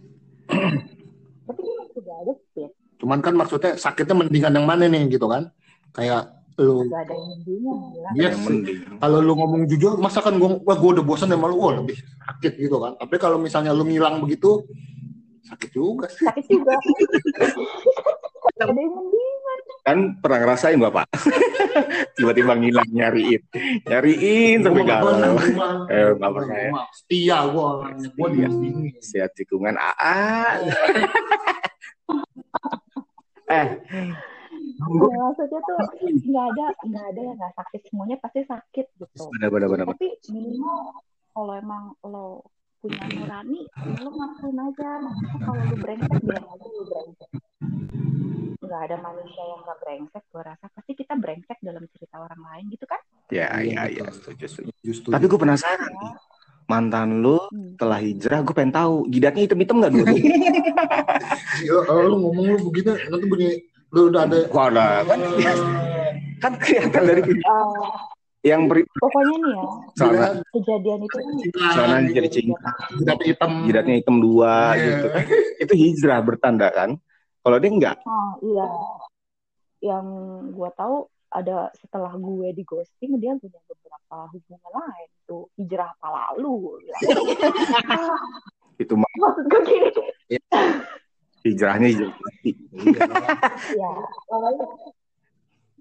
[1.47, 1.61] Tapi
[1.95, 5.51] juga ada fit, Cuman kan maksudnya sakitnya mendingan yang mana nih gitu kan?
[5.91, 8.15] Kayak lu bilang.
[8.15, 8.31] Iya
[9.03, 11.99] kalau lu ngomong jujur, masa kan gua, wah gua udah bosan sama lu, wah lebih
[11.99, 12.95] sakit gitu kan.
[12.95, 14.63] Tapi kalau misalnya lu ngilang begitu,
[15.51, 16.31] sakit juga sih.
[16.31, 16.79] Sakit juga.
[19.83, 21.11] Kan pernah ngerasain bapak
[22.19, 23.43] tiba-tiba ngilang nyariin
[23.83, 25.35] nyariin nggak galau
[25.91, 26.71] Eh, nggak pernah ya.
[26.95, 28.47] Setia gua orangnya, gua di
[29.03, 29.27] Setia.
[29.35, 30.63] tikungan AA
[33.53, 33.69] eh
[34.83, 35.79] Ya, maksudnya tuh
[36.27, 39.25] nggak ada nggak ada yang nggak sakit semuanya pasti sakit gitu.
[39.39, 40.79] benar benar benar Tapi minimal
[41.33, 42.27] kalau emang lo
[42.83, 44.89] punya nurani, ya lo ngakuin aja.
[45.01, 47.31] Maksudnya kalau lu brengsek bilang aja lu brengsek.
[48.59, 50.25] Nggak ada manusia yang nggak brengsek.
[50.35, 53.01] Gue rasa pasti kita brengsek dalam cerita orang lain gitu kan?
[53.33, 54.13] ya Iya, ya ya betul.
[54.13, 55.09] setuju setuju Justru.
[55.09, 56.13] tapi gue penasaran nih
[56.65, 57.75] mantan lu Hmm.
[57.75, 60.15] setelah hijrah gue pengen tahu jidatnya hitam-hitam nggak dulu?
[61.63, 63.51] Ya, kalau lu ngomong lu begitu, nanti bunyi
[63.89, 65.19] lu udah ada Wah, ada kan?
[66.39, 67.39] Kan kelihatan dari Eh,
[68.43, 70.29] yang beri pokoknya nih ya, celana.
[70.51, 71.35] kejadian itu kan
[71.71, 71.97] celana.
[72.09, 73.51] Jadi cingkrang jidat hitam.
[73.63, 74.83] jidatnya hitam dua Iya.
[74.83, 75.25] gitu kan.
[75.61, 76.91] Itu hijrah bertanda kan?
[77.39, 78.67] Kalau dia enggak Oh iya,
[79.83, 80.07] yang
[80.49, 85.49] gue tahu ada setelah gue di ghosting dia punya beberapa hubungan lain tuh.
[85.57, 86.79] Hijrah apa lalu?
[88.83, 89.09] Itu mah.
[89.17, 89.91] Maksud gue gini
[91.43, 92.15] hijrahnya hijrah
[93.75, 93.91] ya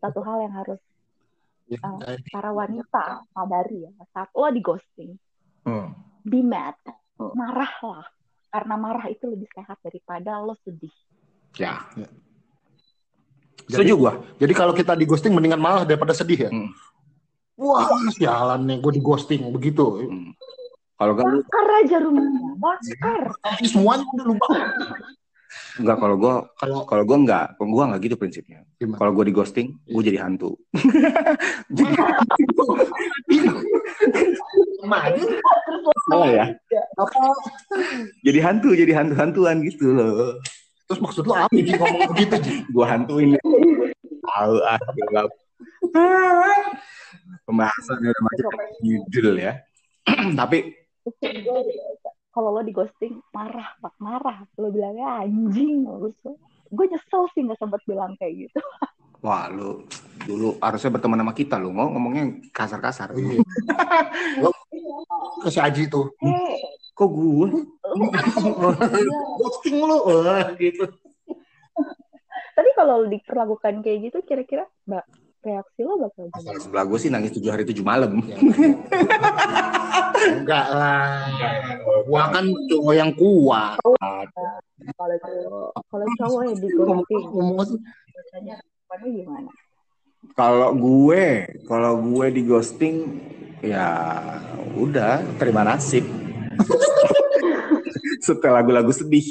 [0.01, 0.81] satu hal yang harus
[1.71, 2.19] Iya.
[2.35, 5.15] para wanita sadari ya saat lo di ghosting
[5.63, 5.93] Hmm.
[6.27, 6.75] be mad
[7.15, 7.31] Hmm.
[7.31, 8.03] marah lah
[8.51, 10.91] karena marah itu lebih sehat daripada lo sedih.
[11.55, 11.79] Ya.
[11.95, 12.09] Jadi,
[13.69, 16.49] setuju gua jadi kalau kita di ghosting mendingan malah daripada sedih ya.
[16.49, 16.71] Hmm.
[17.61, 17.85] Wah,
[18.17, 20.09] sialan nih, gue di ghosting begitu.
[20.09, 20.33] Hmm.
[20.97, 24.53] kalau lu bakar aja rumahnya bakar Tapi semuanya udah lupa.
[25.81, 28.61] enggak kalau gua Kalau kalau gua enggak gua enggak gitu prinsipnya
[28.97, 30.57] kalau gua di ghosting gua jadi hantu
[36.09, 36.45] salah ya
[38.25, 40.37] jadi hantu jadi hantu hantuan gitu loh
[40.91, 42.53] terus maksud lo apa sih ngomong begitu Ji?
[42.75, 43.39] gua hantuin
[44.27, 45.31] tahu ah gelap
[47.45, 48.51] pembahasannya udah macam
[49.11, 49.53] judul ya.
[50.39, 50.57] Tapi
[52.31, 53.93] kalau lo di ghosting marah pak.
[53.99, 54.39] Marah.
[54.55, 55.83] Lo bilangnya anjing
[56.71, 58.61] gue nyesel sih nggak sempat bilang kayak gitu.
[59.25, 59.85] Wah lu
[60.25, 62.23] dulu harusnya berteman sama kita lu ngomong ngomongnya
[62.55, 63.13] kasar-kasar.
[63.13, 63.43] Iya.
[64.41, 64.49] Lo
[65.45, 66.09] ke si Aji tuh.
[66.25, 66.57] eh
[66.95, 67.09] kok
[67.95, 68.71] gua
[69.41, 70.85] Ghosting lu, wah gitu.
[72.51, 75.07] tapi kalau diperlakukan kayak gitu kira-kira mbak
[75.41, 78.21] reaksi lo bakal gimana sebelah gue sih nangis tujuh hari tujuh malam.
[80.21, 81.25] Enggak lah.
[82.05, 83.81] Gua kan cowok yang kuat.
[83.81, 87.79] kalau cowok kalau cowok yang di ghosting Ngomong sih.
[88.13, 88.55] biasanya
[89.01, 89.49] gimana
[90.37, 91.25] Kalau gue,
[91.65, 93.17] kalau gue di ghosting,
[93.65, 93.89] ya
[94.77, 96.05] udah terima nasib.
[98.25, 99.25] Setelah lagu-lagu sedih.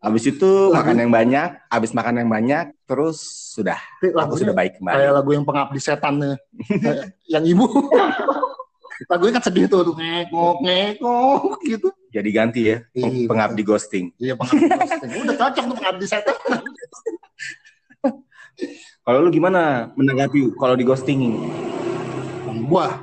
[0.00, 3.20] Habis itu makan yang banyak, habis makan yang banyak, terus
[3.52, 5.12] sudah, aku sudah baik kayak kembali.
[5.12, 6.36] lagu yang pengabdi setan nih.
[7.28, 7.68] yang ibu.
[9.08, 11.88] Lagunya kan sedih tuh, tuh ngekok ngekok gitu.
[12.12, 14.12] Jadi ganti ya, Iya, pengabdi ghosting.
[14.20, 15.10] Iya pengabdi ghosting.
[15.24, 16.36] Udah cocok tuh pengabdi setan.
[19.00, 21.32] Kalau lu gimana menanggapi kalau di ghosting?
[22.68, 23.00] Gua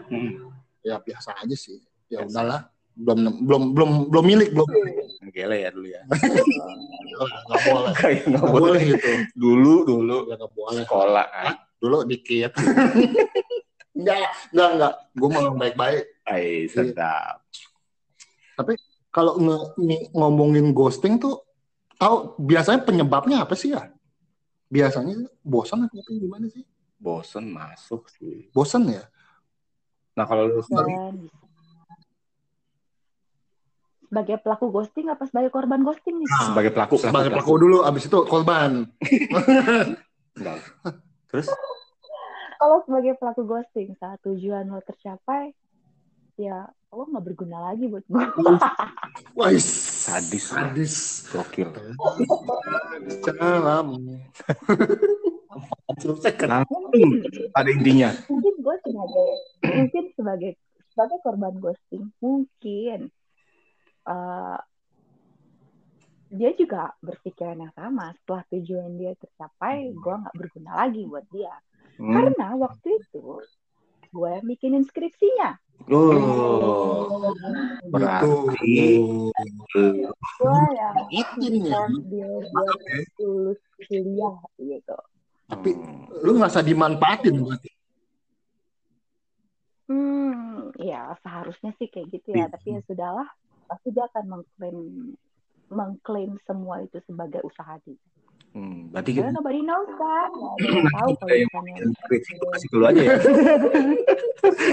[0.86, 1.82] ya biasa aja sih.
[2.08, 2.62] Ya udahlah.
[2.98, 4.68] Belum belum belum belum milik belum.
[5.30, 6.02] Gele ya dulu ya.
[6.08, 7.92] Nggak boleh.
[7.94, 8.62] Nggak Nggak boleh.
[8.64, 9.10] boleh gitu.
[9.34, 10.84] Dulu dulu Ya nggak boleh.
[10.84, 11.26] sekolah.
[11.28, 11.54] kan.
[11.78, 12.52] Dulu dikit.
[13.98, 14.94] Enggak, enggak, enggak.
[15.18, 16.04] Gue mau baik-baik.
[16.22, 17.42] Ay, sedap.
[19.10, 21.42] Kalau nge- ngomongin ghosting tuh,
[21.98, 23.90] tahu biasanya penyebabnya apa sih ya?
[24.70, 26.62] Biasanya bosan atau gimana sih?
[27.02, 28.54] Bosen masuk sih.
[28.54, 29.10] Bosan ya?
[30.14, 31.26] Nah kalau lu Dan
[34.08, 36.28] sebagai pelaku ghosting apa sebagai korban ghosting nih?
[36.48, 38.88] sebagai pelaku, Sebagai pelaku dulu, abis itu korban.
[41.28, 41.48] Terus
[42.58, 45.54] Kalau sebagai pelaku ghosting saat tujuan lo tercapai,
[46.42, 48.18] ya lo nggak berguna lagi buat gue.
[49.38, 50.96] Wah, sadis, sadis.
[51.30, 51.70] gokil.
[53.22, 53.88] Salam.
[56.02, 56.62] Selesai kan?
[56.62, 56.90] Langsung
[57.54, 58.10] ada intinya.
[58.30, 59.30] mungkin gue sebagai
[59.66, 60.52] mungkin sebagai
[60.94, 63.14] sebagai korban ghosting mungkin
[64.08, 64.60] eh,
[66.28, 68.12] dia juga berpikiran yang sama.
[68.24, 71.54] Setelah tujuan dia tercapai gue nggak berguna lagi buat dia.
[71.98, 72.14] Hmm.
[72.14, 73.42] karena waktu itu
[74.14, 75.58] gue yang bikinin skripsinya.
[75.90, 77.34] Oh,
[77.90, 78.78] berarti
[79.74, 81.46] gue yang Itu
[82.10, 82.30] dia
[83.18, 84.98] lulus kuliah gitu.
[85.48, 85.70] Tapi
[86.22, 87.72] lu ngerasa dimanfaatin berarti?
[89.88, 92.46] Hmm, ya seharusnya sih kayak gitu ya.
[92.52, 93.30] Tapi ya sudahlah,
[93.68, 94.80] pasti dia akan mengklaim
[95.68, 98.00] mengklaim semua itu sebagai usaha dia.
[98.56, 100.32] Hmm, berarti Karena nobody knows kan,
[100.98, 103.16] tahu kalau yang misalnya kasih dulu aja ya.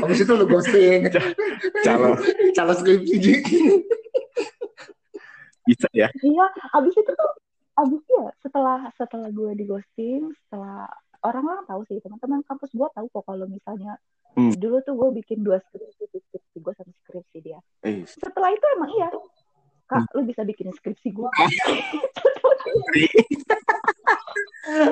[0.00, 1.00] Habis itu lu ghosting.
[1.84, 2.16] Calon
[2.54, 3.34] Calon skripsi
[5.64, 6.08] bisa ya.
[6.20, 7.32] Iya, abis itu tuh,
[7.80, 10.88] abis ya setelah setelah gue di ghosting, setelah
[11.24, 13.96] orang-orang tahu sih teman-teman kampus gue tahu kok kalau misalnya
[14.34, 14.50] Hmm.
[14.58, 17.58] dulu tuh gue bikin dua skripsi, skripsi gue sama skripsi dia.
[17.86, 19.08] Eh, Setelah itu emang iya,
[19.86, 21.30] kak lu bisa bikin skripsi gue.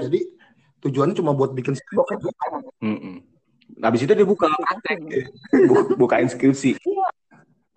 [0.07, 0.20] Jadi
[0.78, 2.14] tujuannya cuma buat bikin skripsi.
[2.83, 3.16] mm-mm.
[3.83, 4.46] Habis itu dia buka
[5.66, 6.78] bu- bukain skripsi.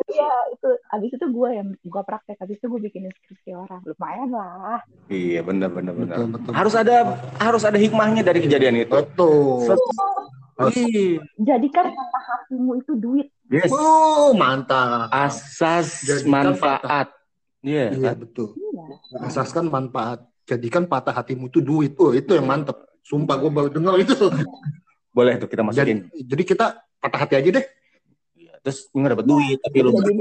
[0.05, 4.29] Iya, itu abis itu gue yang gue praktek, abis itu gue bikin skripsi orang, lumayan
[4.29, 4.83] lah.
[5.09, 6.17] Iya, benar benar benar.
[6.19, 6.51] Betul, betul.
[6.53, 6.95] Harus ada
[7.41, 8.91] harus ada hikmahnya dari kejadian itu.
[8.91, 9.79] Betul.
[10.55, 11.19] Iya.
[11.35, 13.27] Jadikan kata hatimu itu duit.
[13.51, 13.69] Yes.
[13.75, 15.11] Oh, mantap.
[15.11, 17.11] Asas Jadikan manfaat.
[17.59, 17.91] Iya.
[17.91, 18.23] Iya, kan?
[18.23, 18.47] betul.
[18.55, 18.83] Iya.
[19.27, 20.23] Asaskan manfaat.
[20.47, 21.97] Jadikan patah hatimu itu duit.
[21.99, 22.77] Oh, itu yang mantep.
[23.03, 24.15] Sumpah gue baru dengar itu.
[25.11, 25.99] Boleh tuh kita Jadi, masukin.
[26.11, 26.65] jadi kita
[27.03, 27.65] patah hati aja deh.
[28.39, 28.53] Iya.
[28.63, 30.11] Terus lu nggak dapat duit, tapi lu Jadi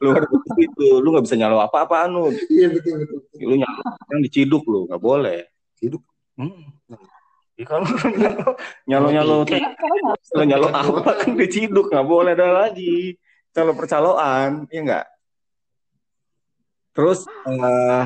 [0.00, 2.24] lu nggak dapat duit lu, lu nggak bisa nyalo apa-apaan lu.
[2.48, 3.18] Iya, betul, betul.
[3.38, 3.80] Lu nyalo
[4.14, 5.40] yang diciduk lu, nggak boleh.
[5.76, 6.02] Ciduk?
[6.38, 6.72] Hmm.
[7.62, 7.86] Ya, kalau
[8.88, 9.36] nyalo nyalo
[10.32, 13.20] Kalau nyalo apa kan diciduk nggak boleh ada lagi
[13.52, 15.06] calo percaloan ya nggak
[16.96, 18.04] terus eh,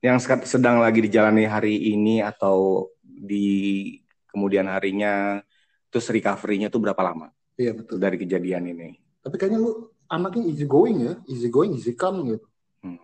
[0.00, 3.98] yang sedang lagi dijalani hari ini atau di
[4.30, 5.44] kemudian harinya
[5.92, 7.28] terus recovery-nya tuh berapa lama
[7.60, 8.00] Iya, betul.
[8.00, 11.14] dari kejadian ini Tapi kayaknya lu anaknya easy going ya.
[11.28, 12.46] Easy going, easy come gitu.
[12.80, 12.96] Hmm.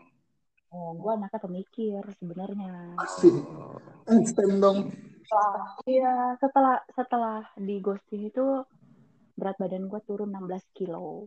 [0.73, 2.97] Oh, gue anaknya pemikir sebenarnya.
[2.97, 3.37] Asik.
[4.09, 4.97] Einstein dong.
[5.27, 8.62] Setelah- Iya, setelah setelah di ghosting itu
[9.35, 11.27] berat badan gue turun 16 kilo.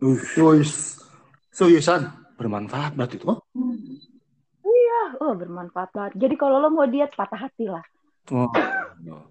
[1.50, 2.08] Seriusan?
[2.34, 3.28] bermanfaat berarti itu
[4.64, 6.12] Iya, oh bermanfaat banget.
[6.16, 7.84] Jadi kalau lo mau diet patah hati lah.
[8.32, 8.48] oh.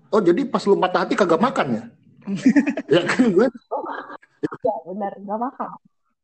[0.09, 1.83] Oh, jadi pas lu patah hati kagak makan ya?
[2.93, 3.47] ya kan gue
[4.61, 5.69] Ya benar, nggak makan,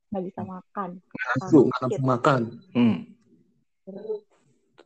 [0.10, 0.90] nggak bisa makan.
[1.42, 2.42] langsung nggak nafsu makan.
[2.72, 2.96] Hmm.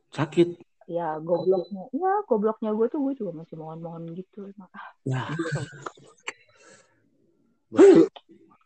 [0.10, 0.48] sakit
[0.90, 4.50] Ya gobloknya, ya gobloknya gue tuh gue juga masih mohon-mohon gitu.
[4.58, 5.30] Ah, ya
[7.70, 8.10] Berarti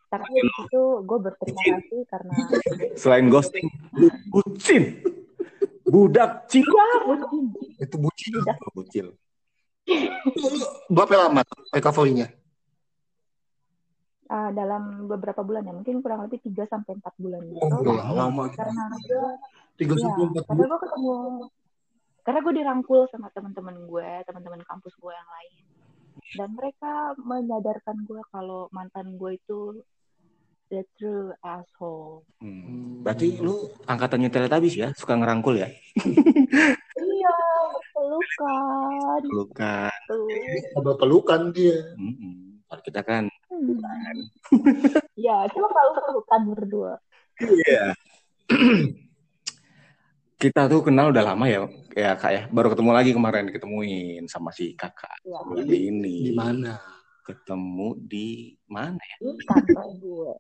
[0.07, 2.38] Tapi di situ gue berterima kasih karena
[2.95, 3.67] selain ghosting
[4.31, 5.03] bucin
[5.83, 7.43] budak cil ya bucin.
[7.75, 8.31] itu bucin.
[8.71, 9.07] bucil
[10.88, 11.43] Berapa lama
[11.75, 12.31] recovery-nya?
[14.31, 17.59] Ah, dalam beberapa bulan ya, mungkin kurang lebih 3 sampai 4 bulan gitu.
[17.59, 17.83] Oh,
[18.15, 18.47] lama.
[18.55, 19.27] Karena gue
[19.75, 20.69] Tiga Iya, sampai empat karena bulan.
[20.71, 21.13] gue ketemu
[22.23, 25.63] karena gue dirangkul sama teman-teman gue teman-teman kampus gue yang lain
[26.33, 29.83] dan mereka menyadarkan gue kalau mantan gue itu
[30.67, 32.99] the true asshole Hmm.
[33.03, 33.55] berarti lu
[33.86, 35.71] angkatannya Teletubbies ya suka ngerangkul ya
[36.99, 37.36] iya
[37.91, 40.27] pelukan luka tuh
[40.75, 41.79] Ada pelukan dia.
[41.95, 42.63] Mm-mm.
[42.67, 43.79] Kalau kita kan Hmm.
[45.29, 46.93] ya cuma kalau pelukan berdua
[47.63, 47.93] iya
[50.43, 51.63] kita tuh kenal udah lama ya,
[51.95, 52.41] ya kak ya.
[52.51, 55.23] Baru ketemu lagi kemarin diketemuin sama si kakak.
[55.23, 55.39] Iya.
[55.47, 56.15] Bulan ini.
[56.27, 56.75] Di mana?
[57.23, 59.17] Ketemu di mana ya?
[59.23, 60.32] Di kantor gue.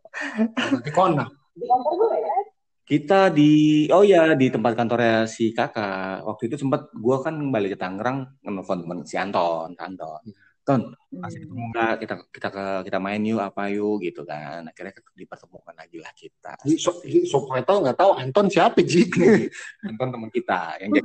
[0.91, 1.23] Kona.
[1.55, 2.37] Di kantor gue ya?
[2.83, 6.19] Kita di, oh ya di tempat kantornya si kakak.
[6.27, 10.19] Waktu itu sempat gua kan balik ke Tangerang nelfon temen si Anton, Anton.
[10.63, 11.71] Ton, masih ketemu Hmm.
[11.75, 11.93] nggak?
[11.99, 14.63] Kita kita ke kita main yuk apa yuk gitu kan.
[14.63, 16.55] Akhirnya dipertemukan lagi lah kita.
[16.79, 19.03] So, so tahu nggak tahu Anton siapa Ji?
[19.91, 21.03] Anton teman kita yang jadi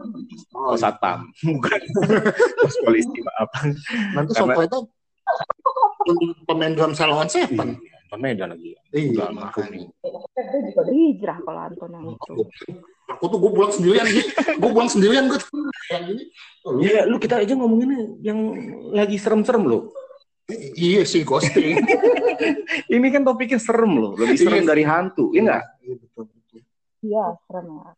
[0.55, 1.81] Oh, pos satpam, bukan
[2.63, 3.51] pos polisi maaf.
[4.15, 4.83] Nanti so tahu
[6.47, 7.75] pemain drum Salon Seven.
[7.83, 8.79] Anton Medan lagi.
[8.95, 9.27] Iya.
[9.69, 9.85] Nih.
[10.01, 12.35] Gue juga hijrah kalau Anton yang itu.
[13.09, 14.23] Aku tuh gue pulang sendirian Ji.
[14.61, 15.41] Gue pulang sendirian gue.
[15.89, 16.25] Yang ini.
[16.69, 18.39] Oh, Iya, lu kita aja ngomongin yang
[18.93, 19.89] lagi serem-serem loh.
[20.77, 21.77] Iya sih ghosting.
[22.95, 24.69] Ini kan topiknya serem loh, lebih serem Iya.
[24.73, 25.65] dari hantu, iya nggak?
[25.85, 26.61] Iya, betul, betul.
[27.05, 27.91] Iya, serem ya.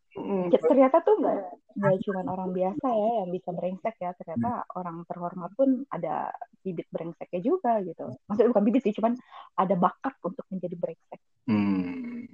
[0.59, 1.37] Ternyata tuh nggak
[1.71, 4.11] nggak cuma orang biasa ya yang bisa brengsek ya.
[4.19, 6.27] Ternyata orang terhormat pun ada
[6.59, 8.11] bibit brengseknya juga gitu.
[8.27, 9.15] Maksudnya bukan bibit sih, cuman
[9.55, 11.19] ada bakat untuk menjadi brengsek.
[11.47, 12.27] Hmm.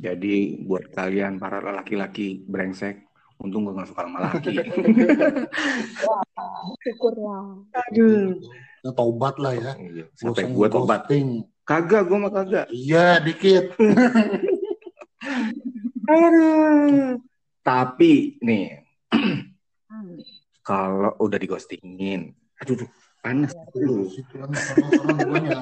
[0.00, 3.04] Jadi buat kalian para laki-laki brengsek,
[3.36, 4.56] untung gue gak suka sama laki.
[6.88, 7.60] Syukurlah.
[7.68, 8.40] Aduh.
[8.80, 9.76] Ya, taubat lah ya.
[9.76, 11.04] Iya, Sampai gue tobat.
[11.68, 12.72] Kagak, gue mah kagak.
[12.72, 13.76] Iya dikit.
[16.10, 17.20] Aduh.
[17.60, 18.80] Tapi nih,
[20.68, 23.52] kalau udah digostingin, aduh, duh, panas.
[23.76, 24.08] Aduh.
[24.16, 25.60] Situ kan orang-orang duanya.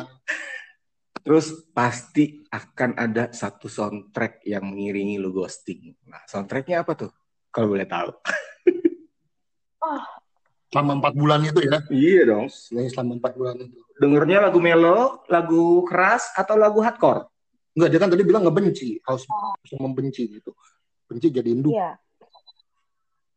[1.28, 5.92] Terus pasti akan ada satu soundtrack yang mengiringi lu ghosting.
[6.08, 7.12] Nah, soundtracknya apa tuh?
[7.52, 8.16] Kalau boleh tahu.
[10.72, 11.84] Selama empat bulan itu ya.
[11.92, 12.48] Iya dong.
[12.48, 13.76] Ya, selama empat bulan itu.
[14.00, 17.24] Dengernya lagu melo, lagu keras, atau lagu hardcore?
[17.72, 19.00] Enggak, dia kan tadi bilang ngebenci.
[19.04, 20.52] Harus, harus membenci gitu.
[21.08, 21.72] Benci jadi induk.
[21.72, 21.96] Iya.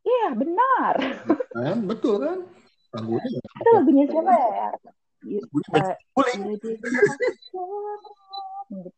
[0.03, 0.95] Iya, benar.
[1.55, 1.77] Kan?
[1.87, 2.37] Betul kan?
[2.95, 3.39] Lagunya ya.
[3.39, 4.67] Itu lagunya siapa ya?
[5.21, 6.41] Guling.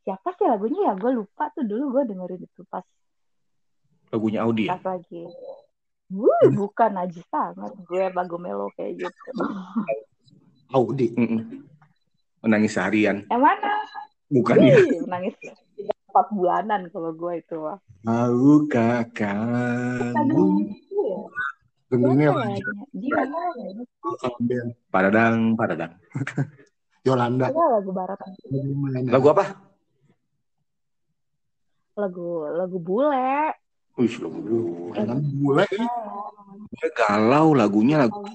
[0.05, 0.93] Siapa sih lagunya ya?
[0.95, 2.85] Gue lupa tuh dulu gue dengerin itu pas
[4.13, 4.77] Lagunya Audi ya?
[4.77, 5.25] pas lagi.
[6.13, 9.29] Wuh, bukan najis banget gue lagu melo kayak gitu.
[10.69, 11.09] Audi.
[11.17, 11.65] Mm-mm.
[12.45, 13.25] Menangis seharian.
[13.33, 13.73] Yang mana?
[14.29, 14.77] Bukan ya?
[14.77, 15.33] Wih, nangis
[16.13, 17.57] empat bulanan kalau gue itu.
[18.05, 20.45] Tahu kamu
[21.93, 22.33] Dengerinnya
[24.17, 24.63] Siapa ya.
[24.89, 25.93] Padadang, padadang.
[27.05, 27.53] Yolanda.
[27.53, 28.17] Ada lagu barat,
[29.13, 29.45] Lagu apa?
[31.93, 33.53] lagu lagu bule.
[34.01, 34.41] Wih, lagu
[34.97, 35.85] Kan bule ya.
[36.73, 38.25] Dia galau lagunya lagu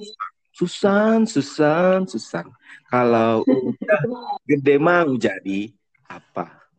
[0.54, 2.46] Susan, Susan, Susan.
[2.86, 4.02] Kalau udah
[4.46, 5.74] gede mau jadi
[6.06, 6.70] apa?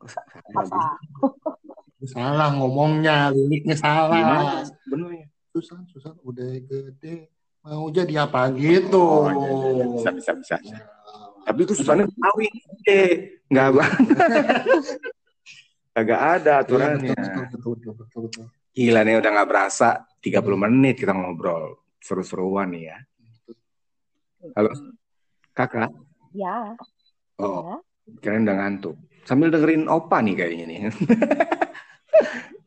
[0.47, 0.95] Apa?
[2.07, 4.15] Salah ngomongnya, liriknya salah.
[4.15, 4.51] Gimana?
[5.59, 5.63] Ya?
[5.67, 7.27] Susan, Susan udah gede
[7.59, 9.03] mau jadi apa gitu.
[9.03, 9.85] Oh, iya, iya.
[9.91, 10.55] Bisa, bisa, bisa.
[11.43, 13.01] Tapi itu Susannya kawin gede.
[13.51, 14.07] Enggak banget.
[15.89, 17.11] Kagak ada Iya, aturannya.
[17.11, 18.45] betul, betul, betul, betul, betul.
[18.71, 19.87] Gila nih udah nggak berasa
[20.23, 21.83] 30 menit kita ngobrol.
[21.99, 22.97] Seru-seruan nih ya.
[24.55, 24.71] Halo.
[25.51, 25.91] Kakak,
[26.31, 26.71] Ya,
[27.35, 27.75] oh, ya.
[28.23, 28.95] kirain udah ngantuk.
[29.27, 30.79] Sambil dengerin Opa nih kayaknya nih.